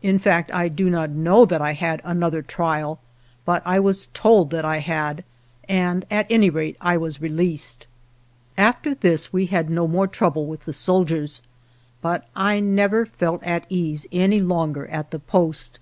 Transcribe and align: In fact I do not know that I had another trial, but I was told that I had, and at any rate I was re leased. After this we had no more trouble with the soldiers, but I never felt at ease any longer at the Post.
In 0.00 0.18
fact 0.18 0.50
I 0.54 0.68
do 0.68 0.88
not 0.88 1.10
know 1.10 1.44
that 1.44 1.60
I 1.60 1.74
had 1.74 2.00
another 2.02 2.40
trial, 2.40 3.00
but 3.44 3.60
I 3.66 3.78
was 3.78 4.06
told 4.14 4.48
that 4.48 4.64
I 4.64 4.78
had, 4.78 5.24
and 5.68 6.06
at 6.10 6.24
any 6.30 6.48
rate 6.48 6.78
I 6.80 6.96
was 6.96 7.20
re 7.20 7.28
leased. 7.28 7.86
After 8.56 8.94
this 8.94 9.30
we 9.30 9.44
had 9.44 9.68
no 9.68 9.86
more 9.86 10.06
trouble 10.06 10.46
with 10.46 10.60
the 10.64 10.72
soldiers, 10.72 11.42
but 12.00 12.26
I 12.34 12.60
never 12.60 13.04
felt 13.04 13.42
at 13.42 13.66
ease 13.68 14.06
any 14.10 14.40
longer 14.40 14.86
at 14.86 15.10
the 15.10 15.18
Post. 15.18 15.78